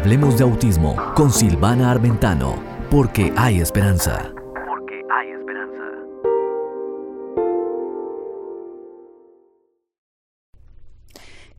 [0.00, 2.54] Hablemos de autismo con Silvana Armentano,
[2.90, 4.32] porque hay esperanza.
[4.66, 5.82] Porque hay esperanza.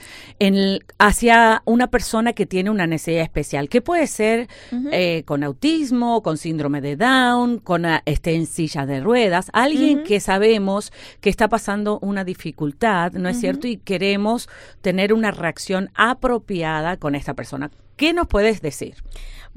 [0.99, 3.56] hacia una persona que tiene una necesidad especial?
[3.69, 4.47] Que puede ser
[4.91, 10.03] eh, con autismo, con síndrome de Down, con ah, este, en silla de ruedas, alguien
[10.03, 10.91] que sabemos
[11.21, 13.67] que está pasando una dificultad, ¿no es cierto?
[13.67, 14.49] Y queremos
[14.81, 17.71] tener una reacción apropiada con esta persona.
[17.97, 18.95] ¿Qué nos puedes decir?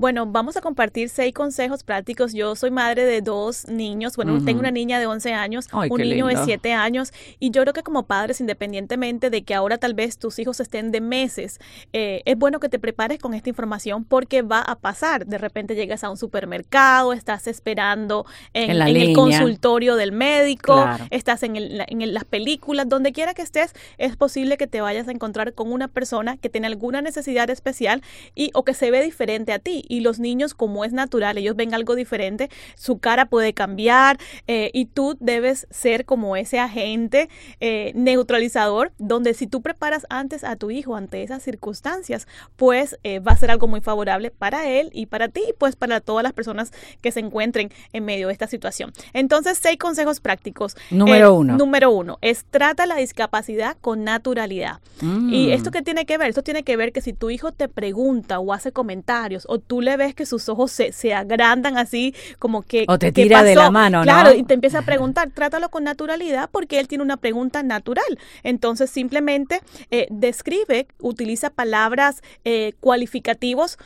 [0.01, 2.33] Bueno, vamos a compartir seis consejos prácticos.
[2.33, 4.17] Yo soy madre de dos niños.
[4.17, 7.13] Bueno, tengo una niña de 11 años, un niño de 7 años.
[7.39, 10.91] Y yo creo que como padres, independientemente de que ahora tal vez tus hijos estén
[10.91, 11.59] de meses,
[11.93, 15.27] eh, es bueno que te prepares con esta información porque va a pasar.
[15.27, 18.25] De repente llegas a un supermercado, estás esperando
[18.55, 24.17] en, el consultorio del médico, estás en, en las películas, donde quiera que estés, es
[24.17, 28.03] posible que te vayas a encontrar con una persona que tiene alguna necesidad especial
[28.35, 31.57] y o que se ve diferente a ti y los niños, como es natural, ellos
[31.57, 37.29] ven algo diferente, su cara puede cambiar eh, y tú debes ser como ese agente
[37.61, 42.27] eh, neutralizador, donde si tú preparas antes a tu hijo ante esas circunstancias,
[42.57, 45.77] pues eh, va a ser algo muy favorable para él y para ti, y pues
[45.77, 48.93] para todas las personas que se encuentren en medio de esta situación.
[49.13, 50.77] Entonces, seis consejos prácticos.
[50.91, 51.57] Número uno.
[51.57, 54.81] Número uno, es trata la discapacidad con naturalidad.
[55.01, 55.53] ¿Y mm.
[55.53, 56.29] esto qué tiene que ver?
[56.29, 59.81] Esto tiene que ver que si tu hijo te pregunta o hace comentarios o tú
[59.81, 62.85] le ves que sus ojos se, se agrandan así, como que...
[62.89, 64.05] O te tira de la mano, ¿no?
[64.05, 68.19] Claro, y te empieza a preguntar, trátalo con naturalidad porque él tiene una pregunta natural.
[68.43, 69.61] Entonces simplemente
[69.91, 73.79] eh, describe, utiliza palabras eh, cualificativos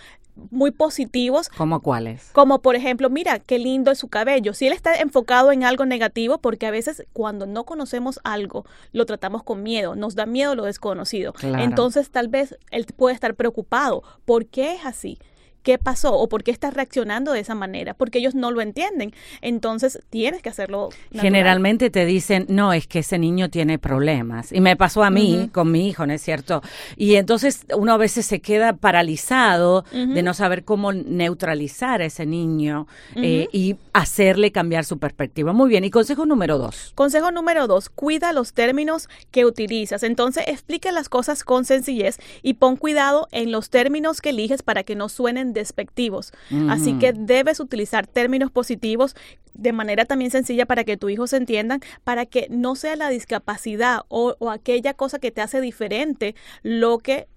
[0.50, 1.48] muy positivos.
[1.48, 2.30] ¿Como cuáles?
[2.32, 4.54] Como por ejemplo, mira, qué lindo es su cabello.
[4.54, 9.06] Si él está enfocado en algo negativo, porque a veces cuando no conocemos algo, lo
[9.06, 11.34] tratamos con miedo, nos da miedo lo desconocido.
[11.42, 14.02] Entonces tal vez él puede estar preocupado.
[14.24, 15.18] ¿Por qué es así?
[15.64, 19.12] Qué pasó o por qué estás reaccionando de esa manera, porque ellos no lo entienden.
[19.40, 20.90] Entonces tienes que hacerlo.
[21.10, 24.52] Generalmente te dicen, no, es que ese niño tiene problemas.
[24.52, 26.62] Y me pasó a mí con mi hijo, ¿no es cierto?
[26.96, 32.26] Y entonces uno a veces se queda paralizado de no saber cómo neutralizar a ese
[32.26, 32.86] niño
[33.16, 35.52] eh, y hacerle cambiar su perspectiva.
[35.52, 36.92] Muy bien, y consejo número dos.
[36.94, 40.02] Consejo número dos, cuida los términos que utilizas.
[40.02, 44.82] Entonces explica las cosas con sencillez y pon cuidado en los términos que eliges para
[44.84, 46.32] que no suenen despectivos.
[46.68, 49.16] Así que debes utilizar términos positivos
[49.54, 53.08] de manera también sencilla para que tu hijo se entiendan, para que no sea la
[53.08, 57.28] discapacidad o, o aquella cosa que te hace diferente lo que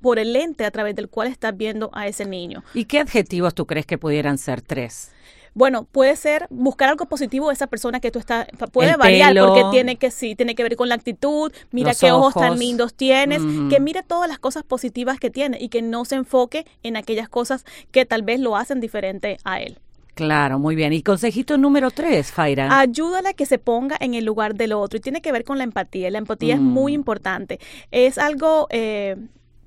[0.00, 2.64] por el lente a través del cual estás viendo a ese niño.
[2.74, 5.11] ¿Y qué adjetivos tú crees que pudieran ser tres?
[5.54, 9.64] Bueno, puede ser buscar algo positivo de esa persona que tú estás, puede variar porque
[9.70, 12.34] tiene que sí, tiene que ver con la actitud, mira qué ojos.
[12.34, 16.16] tan lindos tienes, que mire todas las cosas positivas que tiene y que no se
[16.16, 19.78] enfoque en aquellas cosas que tal vez lo hacen diferente a él.
[20.14, 20.92] Claro, muy bien.
[20.92, 22.78] Y consejito número tres, Faira.
[22.78, 25.56] Ayúdale a que se ponga en el lugar del otro y tiene que ver con
[25.56, 26.10] la empatía.
[26.10, 26.96] La empatía es muy mm.
[26.96, 27.60] importante.
[27.90, 29.16] Es algo eh,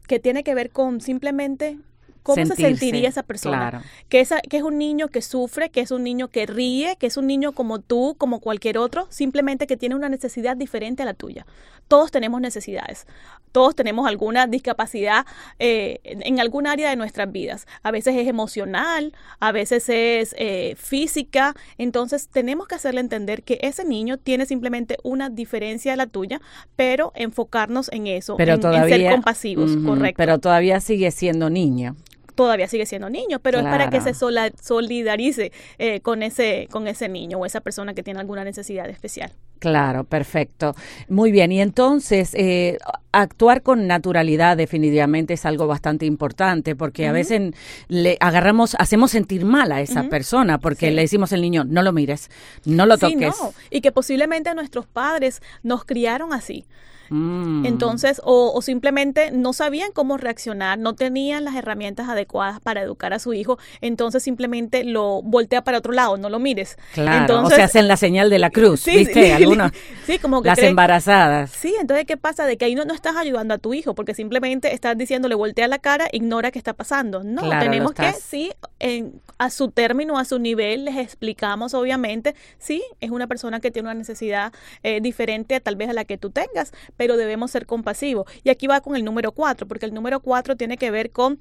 [0.08, 1.80] que tiene que ver con simplemente
[2.26, 3.84] ¿Cómo se sentiría esa persona?
[4.10, 7.06] Que, esa, que es un niño que sufre, que es un niño que ríe, que
[7.06, 11.06] es un niño como tú, como cualquier otro, simplemente que tiene una necesidad diferente a
[11.06, 11.46] la tuya.
[11.88, 13.06] Todos tenemos necesidades,
[13.52, 15.28] todos tenemos alguna discapacidad
[15.60, 17.68] eh, en algún área de nuestras vidas.
[17.84, 23.60] A veces es emocional, a veces es eh, física, entonces tenemos que hacerle entender que
[23.62, 26.42] ese niño tiene simplemente una diferencia a la tuya,
[26.76, 30.18] pero enfocarnos en eso, en, ser compasivos, correcto.
[30.18, 31.96] Pero todavía sigue siendo niño
[32.36, 37.10] todavía sigue siendo niño, pero es para que se solidarice eh, con, ese, con ese
[37.10, 39.32] niño o esa persona que tiene alguna necesidad especial.
[39.60, 40.76] Claro, perfecto.
[41.10, 42.78] Muy bien, y entonces eh,
[43.12, 47.54] actuar con naturalidad definitivamente es algo bastante importante porque a veces
[47.88, 51.94] le agarramos, hacemos sentir mal a esa persona porque le decimos al niño, no lo
[51.94, 52.30] mires,
[52.66, 53.36] no lo toques.
[53.36, 53.54] Sí, no.
[53.70, 56.66] Y que posiblemente nuestros padres nos criaron así.
[57.10, 57.66] Mm.
[57.66, 63.20] Entonces, o, simplemente no sabían cómo reaccionar, no tenían las herramientas adecuadas para educar a
[63.20, 66.78] su hijo, entonces simplemente lo voltea para otro lado, no lo mires.
[66.94, 69.45] Claro, entonces, o se hacen la señal de la cruz, ¿viste?
[69.46, 69.72] Algunos,
[70.06, 71.52] sí, como que las embarazadas.
[71.52, 72.46] Sí, entonces, ¿qué pasa?
[72.46, 75.68] De que ahí no, no, estás ayudando a tu hijo, porque simplemente estás diciéndole voltea
[75.68, 77.24] la cara, ignora qué está pasando.
[77.24, 82.84] No, tenemos que, sí, en, a su término, a su nivel, les explicamos, obviamente, sí,
[83.00, 84.54] es una persona que tiene una necesidad
[84.84, 88.26] eh, diferente tal vez a la que tú tengas, pero debemos ser compasivos.
[88.44, 91.40] Y aquí va con el número cuatro, porque el número cuatro tiene que ver con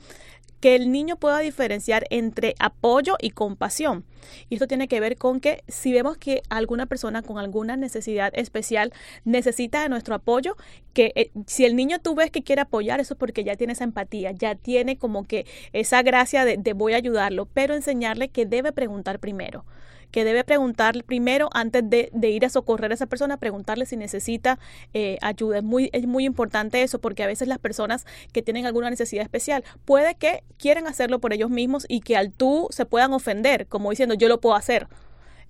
[0.64, 4.06] que el niño pueda diferenciar entre apoyo y compasión.
[4.48, 8.32] Y esto tiene que ver con que si vemos que alguna persona con alguna necesidad
[8.34, 8.90] especial
[9.26, 10.56] necesita de nuestro apoyo,
[10.94, 13.74] que eh, si el niño tú ves que quiere apoyar, eso es porque ya tiene
[13.74, 15.44] esa empatía, ya tiene como que
[15.74, 19.66] esa gracia de, de voy a ayudarlo, pero enseñarle que debe preguntar primero
[20.10, 24.58] que debe preguntar primero antes de, ir a socorrer a esa persona, preguntarle si necesita
[24.92, 25.58] eh, ayuda.
[25.58, 29.22] Es muy, es muy importante eso porque a veces las personas que tienen alguna necesidad
[29.22, 33.66] especial puede que quieran hacerlo por ellos mismos y que al tú se puedan ofender,
[33.66, 34.88] como diciendo yo lo puedo hacer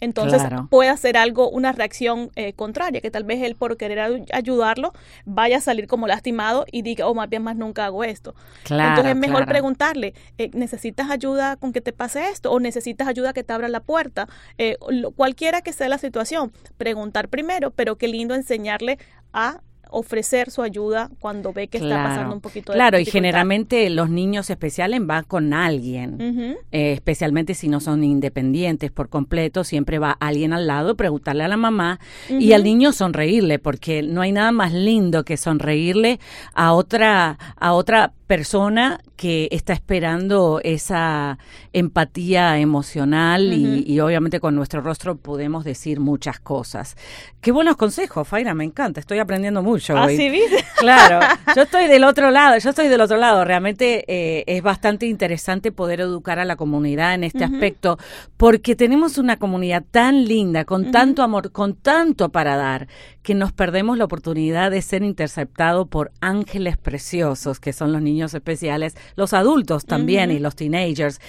[0.01, 4.93] entonces puede hacer algo, una reacción eh, contraria, que tal vez él por querer ayudarlo
[5.25, 8.35] vaya a salir como lastimado y diga, oh, más bien más nunca hago esto.
[8.69, 12.51] Entonces es mejor preguntarle, eh, ¿necesitas ayuda con que te pase esto?
[12.51, 14.29] ¿O necesitas ayuda que te abra la puerta?
[14.59, 14.77] Eh,
[15.17, 18.99] cualquiera que sea la situación, preguntar primero, pero qué lindo enseñarle
[19.33, 23.89] a ofrecer su ayuda cuando ve que está pasando un poquito de Claro, y generalmente
[23.91, 29.99] los niños especiales van con alguien, eh, especialmente si no son independientes por completo, siempre
[29.99, 34.33] va alguien al lado, preguntarle a la mamá y al niño sonreírle, porque no hay
[34.33, 36.21] nada más lindo que sonreírle
[36.55, 41.39] a otra, a otra persona que está esperando esa
[41.73, 46.97] empatía emocional y, obviamente con nuestro rostro podemos decir muchas cosas.
[47.41, 49.97] Qué buenos consejos, Faira, me encanta, estoy aprendiendo mucho.
[49.97, 50.65] Así ¿Ah, ¿viste?
[50.79, 51.21] Claro,
[51.55, 55.71] yo estoy del otro lado, yo estoy del otro lado, realmente eh, es bastante interesante
[55.71, 57.99] poder educar a la comunidad en este aspecto
[58.37, 62.89] porque tenemos una comunidad tan linda, con tanto amor, con tanto para dar,
[63.25, 68.35] que nos perdemos la oportunidad de ser interceptado por ángeles preciosos que son los niños
[68.35, 71.21] especiales, los adultos también y los teenagers,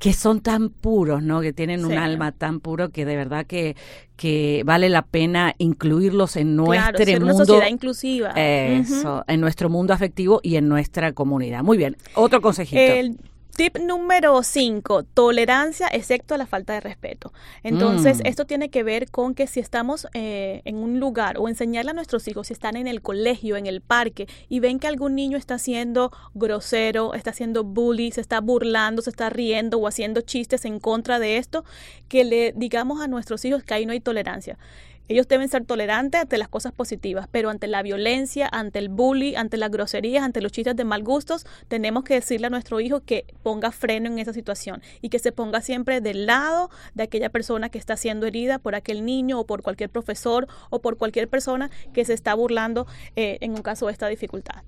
[0.00, 1.40] que son tan puros, ¿no?
[1.40, 3.76] Que tienen un alma tan puro que de verdad que,
[4.16, 7.44] que vale la pena incluirlos en nuestro mundo.
[7.44, 8.32] sociedad inclusiva.
[8.34, 11.62] Eso, en nuestro mundo afectivo y en nuestra comunidad.
[11.62, 13.14] Muy bien, otro consejito.
[13.56, 17.32] Tip número 5, tolerancia excepto a la falta de respeto.
[17.62, 18.26] Entonces, mm.
[18.26, 21.94] esto tiene que ver con que si estamos eh, en un lugar o enseñarle a
[21.94, 25.38] nuestros hijos, si están en el colegio, en el parque, y ven que algún niño
[25.38, 30.64] está siendo grosero, está haciendo bully, se está burlando, se está riendo o haciendo chistes
[30.64, 31.64] en contra de esto,
[32.08, 34.58] que le digamos a nuestros hijos que ahí no hay tolerancia.
[35.06, 39.36] Ellos deben ser tolerantes ante las cosas positivas, pero ante la violencia, ante el bullying,
[39.36, 43.00] ante las groserías, ante los chistes de mal gustos, tenemos que decirle a nuestro hijo
[43.00, 47.28] que ponga freno en esa situación y que se ponga siempre del lado de aquella
[47.28, 51.28] persona que está siendo herida por aquel niño o por cualquier profesor o por cualquier
[51.28, 54.62] persona que se está burlando eh, en un caso de esta dificultad.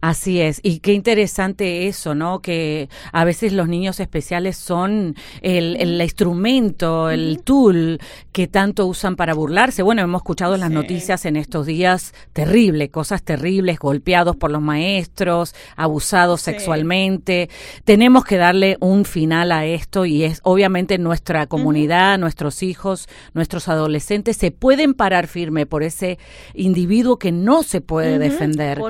[0.00, 2.40] Así es, y qué interesante eso, ¿no?
[2.40, 7.98] Que a veces los niños especiales son el, el instrumento, el tool
[8.32, 12.90] que tanto usan para burlarse Bueno, hemos escuchado en las noticias en estos días terribles,
[12.90, 17.48] cosas terribles, golpeados por los maestros, abusados sexualmente.
[17.84, 23.68] Tenemos que darle un final a esto y es obviamente nuestra comunidad, nuestros hijos, nuestros
[23.68, 26.18] adolescentes se pueden parar firme por ese
[26.54, 28.80] individuo que no se puede defender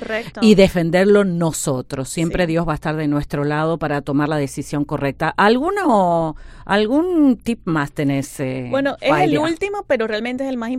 [0.41, 2.09] y defenderlo nosotros.
[2.09, 5.33] Siempre Dios va a estar de nuestro lado para tomar la decisión correcta.
[5.37, 8.41] ¿Alguno, algún tip más tenés?
[8.41, 10.76] Eh, bueno, es el último, pero realmente es el más importante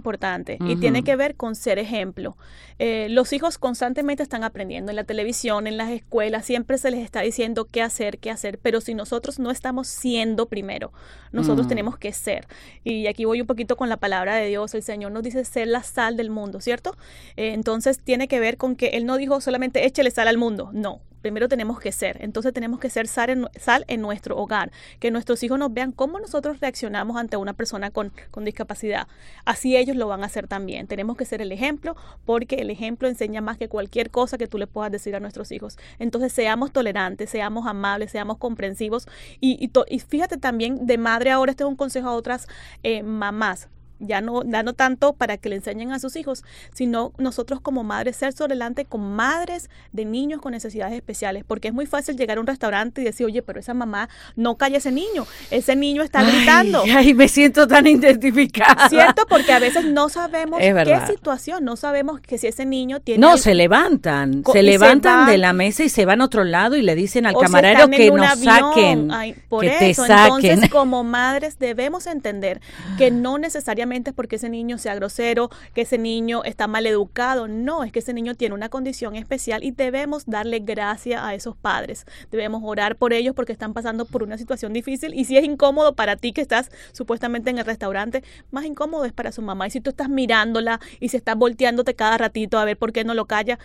[0.59, 2.37] y tiene que ver con ser ejemplo.
[2.79, 7.03] Eh, los hijos constantemente están aprendiendo en la televisión, en las escuelas, siempre se les
[7.03, 10.91] está diciendo qué hacer, qué hacer, pero si nosotros no estamos siendo primero,
[11.31, 12.47] nosotros tenemos que ser.
[12.83, 15.67] Y aquí voy un poquito con la palabra de Dios, el Señor nos dice ser
[15.67, 16.95] la sal del mundo, ¿cierto?
[17.35, 20.69] Eh, entonces tiene que ver con que Él no dijo solamente échele sal al mundo,
[20.73, 22.17] no, primero tenemos que ser.
[22.21, 25.91] Entonces tenemos que ser sal en, sal en, nuestro hogar, que nuestros hijos nos vean
[25.91, 29.07] cómo nosotros reaccionamos ante una persona con, con, discapacidad.
[29.45, 30.87] Así ellos lo van a hacer también.
[30.87, 31.95] Tenemos que ser el ejemplo
[32.25, 35.51] porque el ejemplo enseña más que cualquier cosa que tú le puedas decir a nuestros
[35.51, 35.77] hijos.
[35.99, 39.07] Entonces seamos tolerantes, seamos amables, seamos comprensivos
[39.39, 42.47] y, y, fíjate también de madre ahora, este es un consejo a otras
[42.83, 47.13] eh, mamás ya no, ya no tanto para que le enseñen a sus hijos, sino
[47.17, 51.85] nosotros como madres ser adelante con madres de niños con necesidades especiales, porque es muy
[51.85, 54.91] fácil llegar a un restaurante y decir, oye, pero esa mamá no calla a ese
[54.91, 56.83] niño, ese niño está gritando.
[56.95, 58.89] Ay, me siento tan identificada.
[58.89, 59.25] ¿Cierto?
[59.27, 63.19] Porque a veces no sabemos qué situación, no sabemos que si ese niño tiene...
[63.19, 66.81] No, se levantan, se levantan de la mesa y se van a otro lado y
[66.81, 69.09] le dicen al camarero que nos saquen,
[69.49, 72.61] por que eso, entonces como madres debemos entender
[72.97, 77.47] que no necesariamente es porque ese niño sea grosero, que ese niño está mal educado.
[77.47, 81.55] No, es que ese niño tiene una condición especial y debemos darle gracia a esos
[81.55, 82.05] padres.
[82.31, 85.95] Debemos orar por ellos porque están pasando por una situación difícil y si es incómodo
[85.95, 89.67] para ti que estás supuestamente en el restaurante, más incómodo es para su mamá.
[89.67, 93.03] Y si tú estás mirándola y se está volteándote cada ratito a ver por qué
[93.03, 93.59] no lo calla,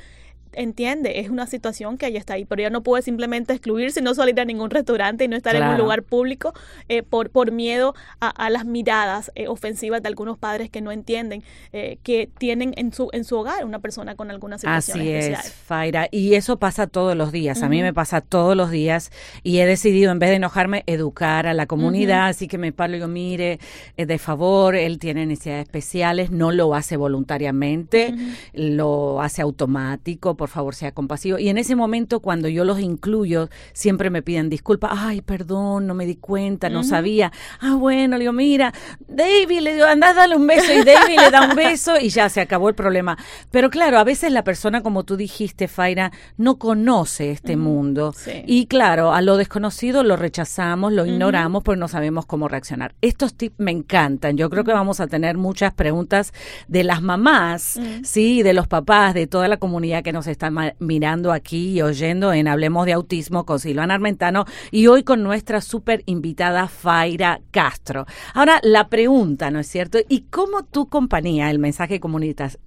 [0.55, 4.15] entiende, es una situación que ella está ahí, pero ella no puede simplemente excluirse, no
[4.15, 6.53] salir a ningún restaurante y no estar en un lugar público
[6.89, 11.43] eh, por, por miedo a, las miradas eh, ofensivas de algunos padres que no entienden
[11.73, 15.41] eh, que tienen en su, en su hogar una persona con alguna situación Así especial.
[15.45, 19.11] es, Faira, y eso pasa todos los días, a mí me pasa todos los días
[19.43, 22.93] y he decidido en vez de enojarme educar a la comunidad, así que me paro
[22.93, 23.59] y digo, mire,
[23.97, 28.15] de favor, él tiene necesidades especiales, no lo hace voluntariamente,
[28.53, 31.39] lo hace automático, por favor sea compasivo.
[31.39, 34.91] Y en ese momento, cuando yo los incluyo, siempre me piden disculpas.
[34.93, 37.31] Ay, perdón, no me di cuenta, no sabía.
[37.61, 38.75] Ah, bueno, le digo, mira,
[39.07, 40.73] David, le digo, anda, dale un beso.
[40.73, 43.17] Y David le da un beso y ya se acabó el problema.
[43.53, 48.13] Pero claro, a veces la persona, como tú dijiste, Faira, no conoce este mundo.
[48.45, 52.97] Y claro, a lo desconocido lo rechazamos, lo ignoramos, porque no sabemos cómo reaccionar.
[53.01, 54.37] Estos tips me encantan.
[54.37, 56.33] Yo creo que vamos a tener muchas preguntas
[56.67, 61.33] de las mamás, sí, de los papás, de toda la comunidad que nos están mirando
[61.33, 66.03] aquí y oyendo en Hablemos de Autismo con Silvana Armentano y hoy con nuestra súper
[66.07, 68.07] invitada Faira Castro.
[68.35, 69.99] Ahora, la pregunta, ¿no es cierto?
[70.09, 72.01] ¿Y cómo tu compañía, el mensaje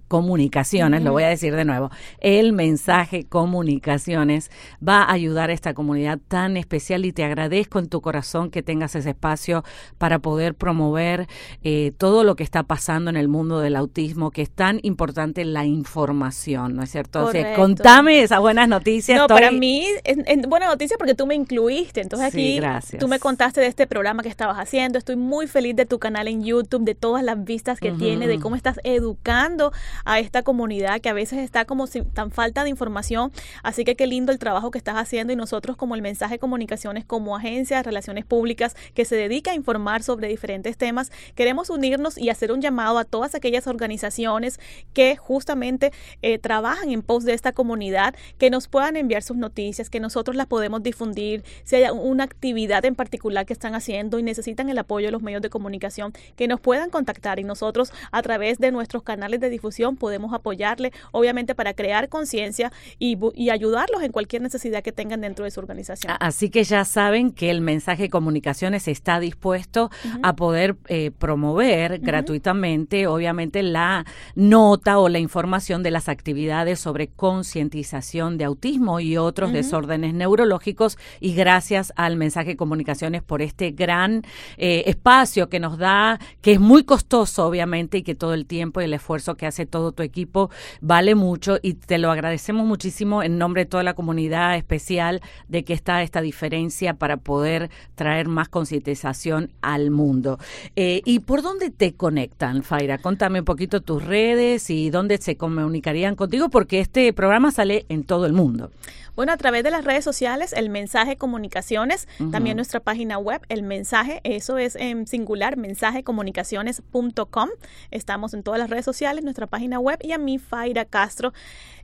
[0.08, 4.50] comunicaciones, lo voy a decir de nuevo, el mensaje comunicaciones
[4.86, 8.62] va a ayudar a esta comunidad tan especial y te agradezco en tu corazón que
[8.62, 9.64] tengas ese espacio
[9.98, 11.26] para poder promover
[11.62, 15.44] eh, todo lo que está pasando en el mundo del autismo, que es tan importante
[15.44, 17.30] la información, ¿no es cierto?
[17.56, 19.18] Contame esas buenas noticias.
[19.18, 20.16] No, para mí es,
[20.48, 22.00] buena noticia porque tú me incluiste.
[22.00, 22.60] Entonces aquí
[22.98, 24.98] tú me contaste de este programa que estabas haciendo.
[24.98, 28.38] Estoy muy feliz de tu canal en YouTube, de todas las vistas que tiene, de
[28.38, 29.72] cómo estás educando
[30.04, 33.32] a esta comunidad que a veces está como sin tan falta de información.
[33.62, 37.04] Así que qué lindo el trabajo que estás haciendo y nosotros como el mensaje comunicaciones,
[37.04, 42.18] como agencia de relaciones públicas que se dedica a informar sobre diferentes temas, queremos unirnos
[42.18, 44.60] y hacer un llamado a todas aquellas organizaciones
[44.92, 49.90] que justamente eh, trabajan en pos de esta comunidad, que nos puedan enviar sus noticias,
[49.90, 54.22] que nosotros las podemos difundir, si hay una actividad en particular que están haciendo y
[54.22, 58.22] necesitan el apoyo de los medios de comunicación, que nos puedan contactar y nosotros a
[58.22, 63.16] través de nuestros canales de difusión podemos apoyarle, obviamente para crear conciencia y,
[63.50, 66.12] ayudarlos en cualquier necesidad que tengan dentro de su organización.
[66.20, 69.90] Así que ya saben que el mensaje de comunicaciones está dispuesto
[70.22, 77.08] a poder eh, promover gratuitamente, obviamente, la nota o la información de las actividades sobre
[77.36, 84.22] concientización de autismo y otros desórdenes neurológicos y gracias al mensaje comunicaciones por este gran
[84.56, 88.80] eh, espacio que nos da que es muy costoso, obviamente, y que todo el tiempo
[88.80, 90.50] y el esfuerzo que hace todo tu equipo
[90.80, 95.62] vale mucho y te lo agradecemos muchísimo en nombre de toda la comunidad especial de
[95.62, 100.38] que está esta diferencia para poder traer más concientización al mundo.
[100.74, 102.96] Eh, ¿Y por dónde te conectan, Faira?
[102.96, 108.04] Contame un poquito tus redes y dónde se comunicarían contigo, porque este programa sale en
[108.04, 108.70] todo el mundo.
[109.16, 113.62] Bueno, a través de las redes sociales, el mensaje comunicaciones, también nuestra página web, el
[113.62, 117.48] mensaje, eso es en singular, mensajecomunicaciones.com.
[117.90, 121.32] Estamos en todas las redes sociales, nuestra página web y a mí, Faira Castro,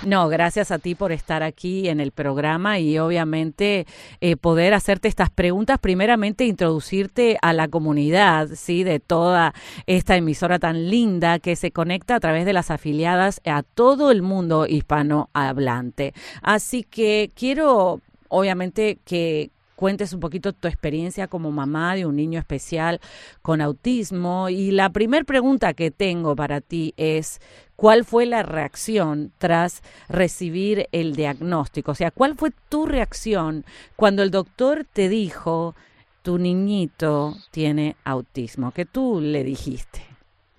[0.06, 3.86] No, gracias a ti por estar aquí en el programa y obviamente
[4.22, 5.78] eh, poder hacerte estas preguntas.
[5.78, 9.52] Primeramente, introducirte a la comunidad, sí, de toda
[9.86, 14.22] esta emisora tan linda que se conecta a través de las afiliadas a todo el
[14.22, 16.14] mundo hispanohablante.
[16.40, 22.40] Así que quiero, obviamente, que cuentes un poquito tu experiencia como mamá de un niño
[22.40, 23.00] especial
[23.42, 24.48] con autismo.
[24.48, 27.40] Y la primera pregunta que tengo para ti es,
[27.76, 31.92] ¿cuál fue la reacción tras recibir el diagnóstico?
[31.92, 35.76] O sea, ¿cuál fue tu reacción cuando el doctor te dijo,
[36.22, 38.72] tu niñito tiene autismo?
[38.72, 40.04] ¿Qué tú le dijiste?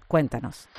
[0.08, 0.69] Cuéntanos.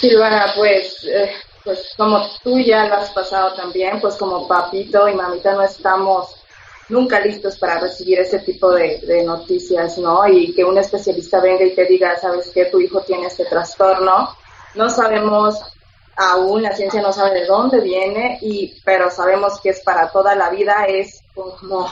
[0.00, 1.30] Silvana, pues, eh,
[1.62, 6.41] pues como tú ya lo has pasado también, pues como papito y mamita no estamos
[6.88, 10.26] nunca listos para recibir ese tipo de, noticias, ¿no?
[10.26, 14.36] Y que un especialista venga y te diga, sabes que tu hijo tiene este trastorno,
[14.74, 15.60] no sabemos
[16.16, 20.34] aún, la ciencia no sabe de dónde viene, y, pero sabemos que es para toda
[20.34, 21.90] la vida, es como,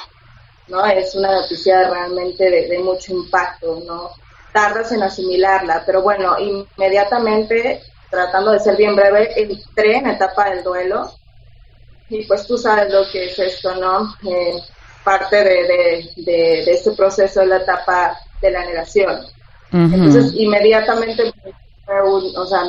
[0.69, 0.85] ¿no?
[0.87, 4.11] Es una noticia realmente de, mucho impacto, ¿no?
[4.53, 10.63] Tardas en asimilarla, pero bueno, inmediatamente, tratando de ser bien breve, entré en etapa del
[10.63, 11.13] duelo,
[12.09, 14.15] y pues tú sabes lo que es esto, ¿no?
[14.29, 14.61] Eh,
[15.11, 19.17] parte de, de, este proceso es la etapa de la negación.
[19.73, 21.33] Entonces, inmediatamente,
[22.05, 22.63] o sea,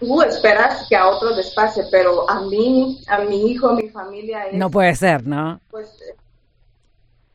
[0.00, 3.88] tú esperas que a otros les pase, pero a mí, a mi hijo, a mi
[3.88, 4.46] familia...
[4.52, 5.60] no puede ser, ¿no?
[5.70, 5.88] Pues,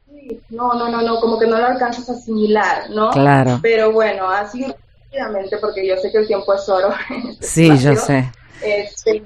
[0.07, 3.11] sí, no, no, no, no, como que no lo alcanzas a asimilar, ¿no?
[3.11, 3.59] Claro.
[3.61, 4.65] Pero bueno, así
[5.05, 6.93] rápidamente, porque yo sé que el tiempo es oro.
[7.29, 8.31] Este sí, yo sé.
[8.61, 9.23] Este,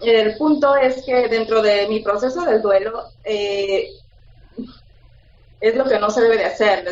[0.00, 3.88] el punto es que dentro de mi proceso del duelo eh,
[5.60, 6.86] es lo que no se debe de hacer.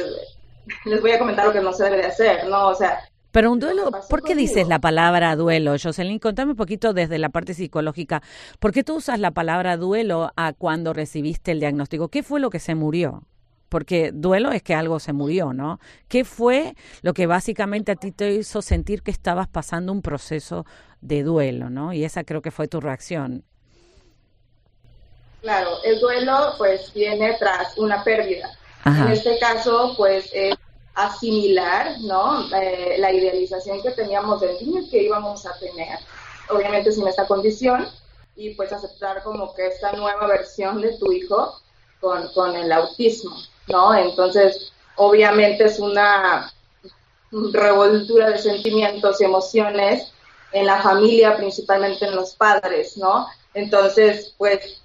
[0.85, 2.69] Les, voy a comentar lo que no se debe de hacer, ¿no?
[2.69, 2.99] O sea...
[3.31, 6.21] Pero un duelo, ¿por qué dices la palabra duelo, Jocelyn?
[6.21, 8.23] Contame un poquito desde la parte psicológica.
[8.61, 12.09] ¿Por qué tú usas la palabra duelo a cuando recibiste el diagnóstico?
[12.09, 13.25] ¿Qué fue lo que se murió?
[13.75, 15.81] Porque duelo es que algo se murió, ¿no?
[16.07, 20.65] ¿Qué fue lo que básicamente a ti te hizo sentir que estabas pasando un proceso
[21.01, 21.93] de duelo, ¿no?
[21.93, 23.43] Y esa creo que fue tu reacción.
[25.41, 28.49] Claro, el duelo pues viene tras una pérdida.
[28.85, 30.55] En este caso pues es
[30.95, 32.47] asimilar, ¿no?
[32.55, 35.99] Eh, la idealización que teníamos del niño que íbamos a tener,
[36.49, 37.89] obviamente sin esta condición,
[38.37, 41.61] y pues aceptar como que esta nueva versión de tu hijo
[42.01, 43.35] con, con el autismo,
[43.69, 43.95] ¿no?
[43.95, 46.53] Entonces, obviamente es una
[47.53, 50.13] revoltura de sentimientos y emociones
[50.53, 53.27] en la familia, principalmente en los padres, ¿no?
[53.55, 54.81] Entonces, pues,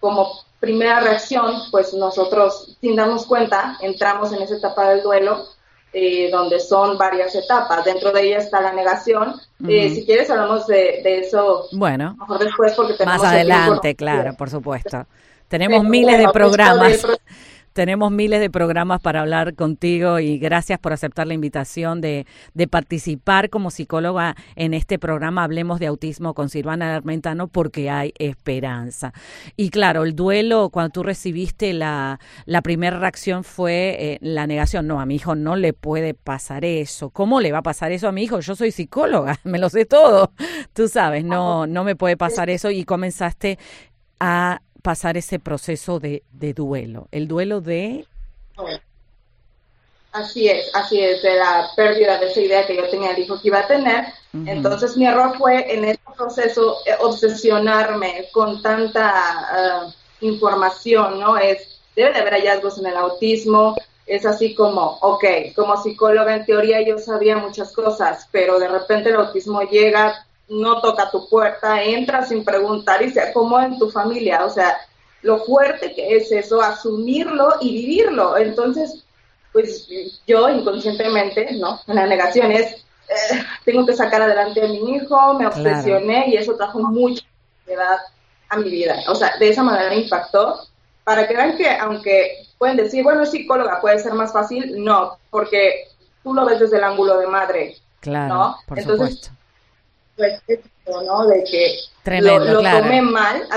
[0.00, 5.46] como primera reacción, pues nosotros, sin darnos cuenta, entramos en esa etapa del duelo,
[5.92, 7.84] eh, donde son varias etapas.
[7.84, 9.34] Dentro de ella está la negación.
[9.68, 14.50] Eh, si quieres, hablamos de, eso bueno, mejor después, porque tenemos Más adelante, claro, por
[14.50, 15.06] supuesto.
[15.48, 17.06] Tenemos miles de pues, programas.
[17.74, 22.68] Tenemos miles de programas para hablar contigo y gracias por aceptar la invitación de, de,
[22.68, 29.12] participar como psicóloga en este programa Hablemos de Autismo con Silvana Armentano porque hay esperanza.
[29.56, 34.86] Y claro, el duelo, cuando tú recibiste la, la primera reacción fue eh, la negación.
[34.86, 37.10] No, a mi hijo no le puede pasar eso.
[37.10, 38.38] ¿Cómo le va a pasar eso a mi hijo?
[38.38, 40.30] Yo soy psicóloga, me lo sé todo.
[40.74, 43.58] Tú sabes, no, no me puede pasar eso y comenzaste
[44.20, 46.22] a pasar ese proceso de,
[46.54, 48.06] duelo, el duelo de...
[50.12, 53.40] Así es, así es, de la pérdida de esa idea que yo tenía el hijo
[53.40, 54.04] que iba a tener.
[54.46, 61.38] Entonces mi error fue en ese proceso eh, obsesionarme con tanta ah, información, ¿no?
[61.38, 63.74] Es, debe de haber hallazgos en el autismo,
[64.06, 65.24] es así como, ok,
[65.56, 70.80] como psicóloga en teoría yo sabía muchas cosas, pero de repente el autismo llega, no
[70.80, 74.44] toca tu puerta, entra sin preguntar y se acomoda en tu familia.
[74.44, 74.76] O sea,
[75.22, 78.36] lo fuerte que es eso, asumirlo y vivirlo.
[78.36, 79.04] Entonces,
[79.52, 79.86] pues
[80.26, 81.80] yo inconscientemente, ¿no?
[81.86, 86.36] En la negación es, eh, tengo que sacar adelante a mi hijo, me obsesioné y
[86.36, 87.24] eso trajo mucha
[87.60, 87.98] ansiedad
[88.48, 88.96] a mi vida.
[89.08, 90.60] O sea, de esa manera impactó.
[91.04, 95.18] Para que vean que, aunque pueden decir, bueno, es psicóloga, puede ser más fácil, no,
[95.28, 95.88] porque
[96.22, 97.76] tú lo ves desde el ángulo de madre.
[98.00, 98.56] Claro, ¿no?
[98.66, 99.30] por Entonces,
[100.16, 100.40] pues,
[100.86, 101.26] ¿no?
[101.26, 103.48] De que lo, tomé mal,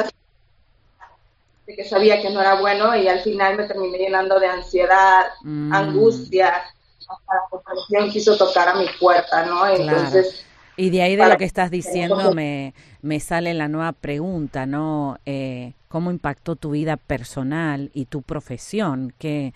[1.66, 5.26] de que sabía que no era bueno y al final me terminé llenando de ansiedad,
[5.44, 5.74] mm.
[5.74, 6.64] angustia,
[7.08, 9.68] la comprensión quiso tocar a mi puerta, ¿no?
[9.68, 10.44] Entonces...
[10.80, 15.18] Y de ahí de lo que estás diciendo me, me sale la nueva pregunta, ¿no?
[15.26, 19.12] Eh, ¿Cómo impactó tu vida personal y tu profesión?
[19.18, 19.54] Que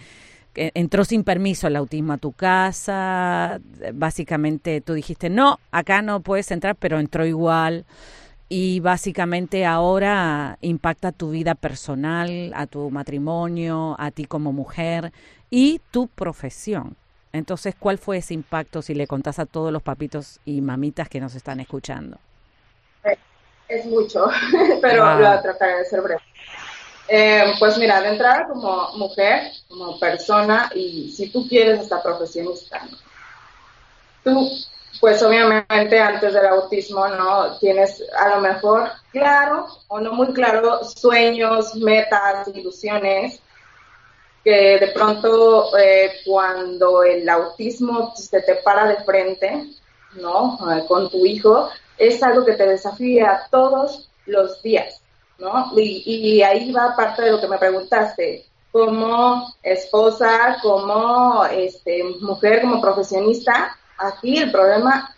[0.56, 3.60] entró sin permiso el autismo a tu casa,
[3.94, 7.86] básicamente tú dijiste, no, acá no puedes entrar, pero entró igual
[8.54, 15.14] y básicamente ahora impacta tu vida personal, a tu matrimonio, a ti como mujer
[15.50, 16.98] y tu profesión.
[17.32, 21.22] Entonces, ¿cuál fue ese impacto si le contás a todos los papitos y mamitas que
[21.22, 22.18] nos están escuchando?
[23.70, 24.28] Es mucho,
[24.82, 26.20] pero voy a tratar de ser breve.
[27.14, 32.88] Eh, pues mira, de entrada como mujer, como persona, y si tú quieres esta profesionista,
[34.24, 34.50] tú,
[35.02, 37.58] pues obviamente antes del autismo, ¿no?
[37.58, 43.42] Tienes a lo mejor claro o no muy claro sueños, metas, ilusiones,
[44.46, 49.66] que de pronto eh, cuando el autismo se te para de frente,
[50.14, 50.58] ¿no?
[50.72, 55.01] Eh, con tu hijo, es algo que te desafía todos los días
[55.42, 55.72] ¿no?
[55.76, 62.80] Y, ahí va parte de lo que me preguntaste, como esposa, como este, mujer, como
[62.80, 65.14] profesionista, aquí el problema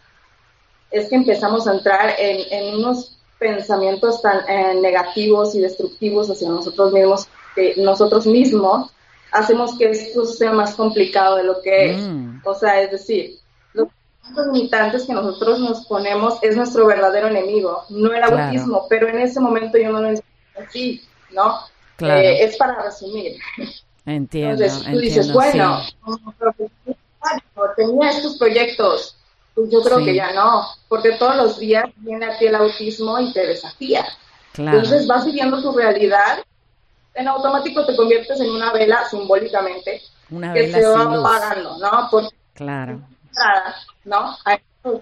[0.89, 6.93] es que empezamos a entrar en, unos pensamientos tan eh, negativos y destructivos hacia nosotros
[6.93, 8.91] mismos, que nosotros mismos
[9.31, 12.01] hacemos que esto sea más complicado de lo que es.
[12.01, 12.41] Mm.
[12.45, 13.39] O sea, es decir,
[14.31, 19.39] limitantes que nosotros nos ponemos es nuestro verdadero enemigo, no el autismo, pero en ese
[19.39, 21.59] momento yo no lo entiendo así, ¿no?
[21.97, 22.21] Claro.
[22.21, 23.37] Eh, es para resumir.
[24.05, 24.63] Entiendo.
[24.63, 25.81] Entonces tú dices, bueno,
[27.75, 29.17] tenía estos proyectos,
[29.55, 33.31] pues yo creo que ya no, porque todos los días viene aquí el autismo y
[33.33, 34.05] te desafía.
[34.53, 34.77] Claro.
[34.77, 36.39] Entonces vas viviendo tu realidad,
[37.13, 42.07] en automático te conviertes en una vela simbólicamente una que se va apagando, ¿no?
[42.09, 43.01] Porque claro.
[44.05, 44.35] ¿No?
[44.45, 44.99] Hay eh,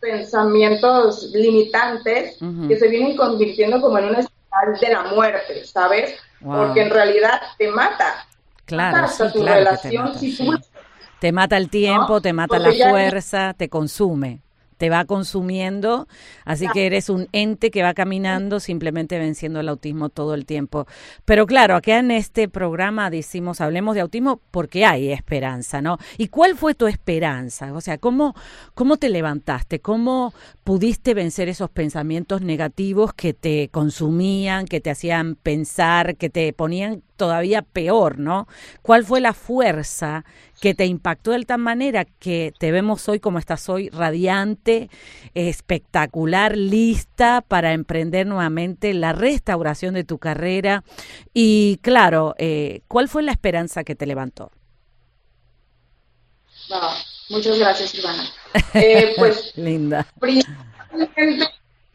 [0.00, 2.38] pensamientos limitantes
[2.68, 6.14] que se vienen convirtiendo como en una espiral de la muerte, ¿sabes?
[6.42, 8.26] Porque en realidad te mata.
[8.64, 9.06] Claro,
[11.20, 14.45] te mata, el tiempo, te mata la fuerza, te consume
[14.76, 16.06] te va consumiendo,
[16.44, 20.86] así que eres un ente que va caminando simplemente venciendo el autismo todo el tiempo.
[21.24, 25.98] Pero claro, acá en este programa decimos, hablemos de autismo porque hay esperanza, ¿no?
[26.18, 27.72] ¿Y cuál fue tu esperanza?
[27.72, 28.34] O sea, ¿cómo,
[28.74, 29.80] cómo te levantaste?
[29.80, 30.34] ¿Cómo
[30.64, 37.02] pudiste vencer esos pensamientos negativos que te consumían, que te hacían pensar, que te ponían
[37.16, 38.46] todavía peor, ¿no?
[38.82, 40.24] ¿Cuál fue la fuerza
[40.60, 44.90] que te impactó de tal manera que te vemos hoy como estás hoy, radiante,
[45.34, 50.84] espectacular, lista para emprender nuevamente la restauración de tu carrera?
[51.34, 54.50] Y claro, eh, ¿cuál fue la esperanza que te levantó?
[57.28, 58.24] muchas gracias, Ivana.
[58.74, 60.06] Eh, pues, Linda.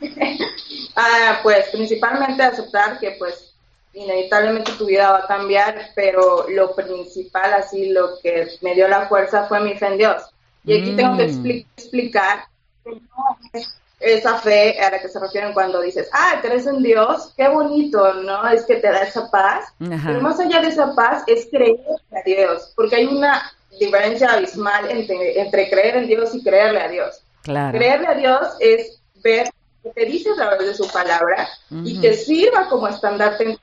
[0.96, 3.51] ah, pues principalmente aceptar que pues
[3.94, 9.08] inevitablemente tu vida va a cambiar, pero lo principal, así lo que me dio la
[9.08, 10.24] fuerza fue mi fe en Dios.
[10.64, 11.48] Y aquí tengo que mm.
[11.76, 12.46] explicar
[12.84, 16.82] que no es esa fe a la que se refieren cuando dices, ah, crees en
[16.82, 18.48] Dios, qué bonito, ¿no?
[18.48, 19.66] Es que te da esa paz.
[19.78, 21.80] Pero más allá de esa paz es creer
[22.12, 26.88] a Dios, porque hay una diferencia abismal entre, entre creer en Dios y creerle a
[26.88, 27.22] Dios.
[27.44, 27.78] Claro.
[27.78, 29.50] Creerle a Dios es ver
[29.84, 31.48] que te dice a través de su palabra
[31.84, 33.58] y que sirva como estandarte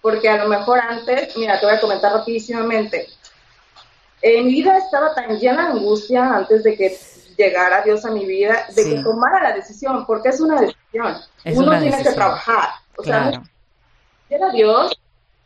[0.00, 3.08] porque a lo mejor antes, mira, te voy a comentar rapidísimamente,
[4.22, 6.98] en mi vida estaba tan llena de angustia antes de que
[7.36, 11.16] llegara Dios a mi vida, de que tomara la decisión, porque es una decisión.
[11.44, 12.68] Uno tiene que trabajar.
[12.98, 13.42] O sea,
[14.28, 14.92] llega Dios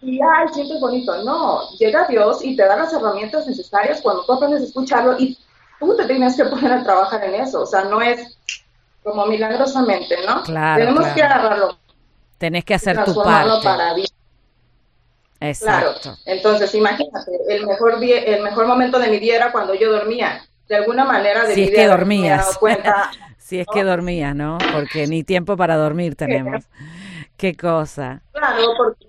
[0.01, 1.23] y, ay, sientes bonito.
[1.23, 5.39] No, llega Dios y te da las herramientas necesarias cuando tú aprendes a escucharlo y
[5.79, 7.63] tú te tienes que poner a trabajar en eso.
[7.63, 8.37] O sea, no es
[9.03, 10.43] como milagrosamente, ¿no?
[10.43, 11.79] Claro, Tenemos que agarrarlo.
[12.39, 13.51] Tenés que hacer tu parte.
[13.63, 13.95] Para
[15.49, 16.01] Exacto.
[16.01, 16.19] Claro.
[16.27, 20.45] Entonces, imagínate, el mejor día, el mejor momento de mi día era cuando yo dormía.
[20.69, 22.59] De alguna manera de si es que dormías.
[23.39, 24.59] si es que dormías, ¿no?
[24.73, 26.65] Porque ni tiempo para dormir tenemos.
[27.37, 28.23] Qué cosa.
[28.33, 29.07] Claro, porque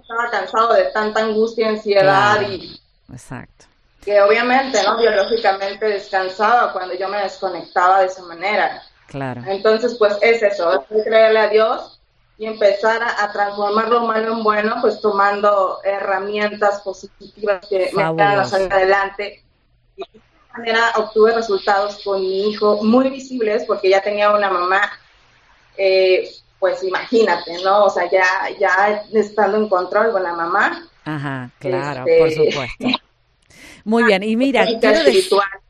[0.00, 2.80] estaba cansado de tanta angustia, ansiedad y
[3.12, 3.66] Exacto.
[4.04, 4.98] Que obviamente, ¿no?
[4.98, 8.82] Biológicamente descansaba cuando yo me desconectaba de esa manera.
[9.06, 9.42] Claro.
[9.46, 11.97] Entonces, pues es eso, es creerle a Dios
[12.38, 18.48] y empezar a, transformar lo malo en bueno, pues tomando herramientas positivas que me hagan
[18.48, 19.42] salir adelante.
[19.96, 24.50] Y de esta manera obtuve resultados con mi hijo muy visibles porque ya tenía una
[24.50, 24.88] mamá,
[25.76, 27.86] eh, pues imagínate, ¿no?
[27.86, 28.24] O sea, ya,
[28.60, 30.88] ya estando en control con la mamá.
[31.04, 32.86] Ajá, claro, por este, supuesto.
[33.82, 35.00] Muy bien, y mira, quiero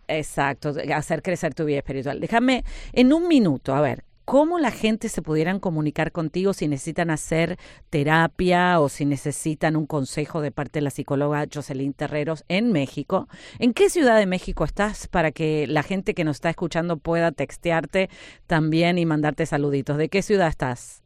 [0.07, 2.19] Exacto, hacer crecer tu vida espiritual.
[2.21, 7.09] Déjame en un minuto, a ver, cómo la gente se pudieran comunicar contigo si necesitan
[7.09, 12.71] hacer terapia o si necesitan un consejo de parte de la psicóloga Jocelyn Terreros en
[12.71, 13.27] México.
[13.59, 17.33] ¿En qué ciudad de México estás para que la gente que nos está escuchando pueda
[17.33, 18.11] textearte
[18.47, 19.97] también y mandarte saluditos?
[19.97, 21.03] ¿De qué ciudad estás?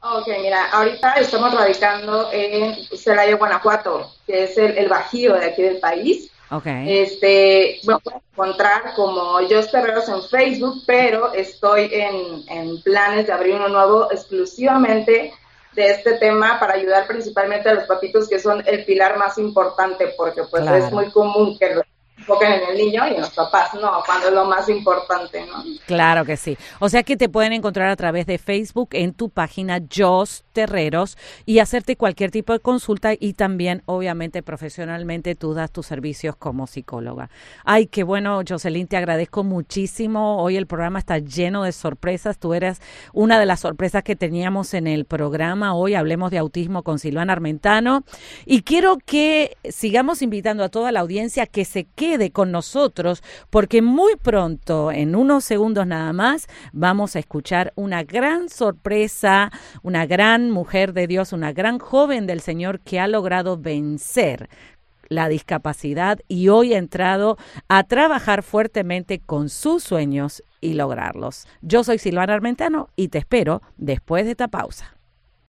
[0.00, 5.62] Ok, mira, ahorita estamos radicando en Celaya, Guanajuato, que es el, el bajío de aquí
[5.62, 6.32] del país.
[6.52, 7.00] Okay.
[7.00, 13.54] Este, pueden encontrar como Jos Terreros en Facebook, pero estoy en, en, planes de abrir
[13.54, 15.32] uno nuevo exclusivamente
[15.72, 20.12] de este tema para ayudar principalmente a los papitos que son el pilar más importante,
[20.14, 21.84] porque pues es muy común que los
[22.22, 25.62] enfoquen en el niño y los papás, no, cuando es lo más importante, ¿no?
[25.86, 26.56] Claro que sí.
[26.78, 31.18] O sea que te pueden encontrar a través de Facebook en tu página Jos Terreros
[31.44, 36.66] y hacerte cualquier tipo de consulta y también, obviamente, profesionalmente tú das tus servicios como
[36.66, 37.30] psicóloga.
[37.64, 40.42] Ay, qué bueno, Jocelyn, te agradezco muchísimo.
[40.42, 42.38] Hoy el programa está lleno de sorpresas.
[42.38, 42.80] Tú eres
[43.12, 45.74] una de las sorpresas que teníamos en el programa.
[45.74, 48.04] Hoy hablemos de autismo con Silvana Armentano
[48.46, 53.80] y quiero que sigamos invitando a toda la audiencia que se quede con nosotros porque
[53.80, 59.50] muy pronto, en unos segundos nada más, vamos a escuchar una gran sorpresa,
[59.82, 64.50] una gran mujer de Dios, una gran joven del Señor que ha logrado vencer
[65.08, 71.46] la discapacidad y hoy ha entrado a trabajar fuertemente con sus sueños y lograrlos.
[71.62, 74.98] Yo soy Silvana Armentano y te espero después de esta pausa.